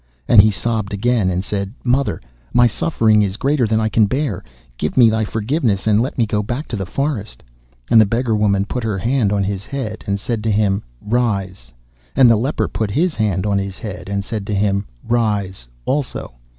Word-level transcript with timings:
And 0.27 0.41
he 0.41 0.49
sobbed 0.49 0.95
again 0.95 1.29
and 1.29 1.43
said: 1.43 1.75
'Mother, 1.83 2.19
my 2.53 2.65
suffering 2.65 3.21
is 3.21 3.37
greater 3.37 3.67
than 3.67 3.79
I 3.79 3.87
can 3.87 4.07
bear. 4.07 4.43
Give 4.79 4.97
me 4.97 5.11
thy 5.11 5.25
forgiveness, 5.25 5.85
and 5.85 6.01
let 6.01 6.17
me 6.17 6.25
go 6.25 6.41
back 6.41 6.67
to 6.69 6.75
the 6.75 6.87
forest.' 6.87 7.43
And 7.91 8.01
the 8.01 8.07
beggar 8.07 8.35
woman 8.35 8.65
put 8.65 8.83
her 8.83 8.97
hand 8.97 9.31
on 9.31 9.43
his 9.43 9.67
head, 9.67 10.03
and 10.07 10.19
said 10.19 10.43
to 10.45 10.51
him, 10.51 10.81
'Rise,' 11.03 11.71
and 12.15 12.27
the 12.31 12.35
leper 12.35 12.67
put 12.67 12.89
his 12.89 13.13
hand 13.13 13.45
on 13.45 13.59
his 13.59 13.77
head, 13.77 14.09
and 14.09 14.23
said 14.23 14.47
to 14.47 14.55
him, 14.55 14.87
'Rise,' 15.07 15.67
also. 15.85 16.33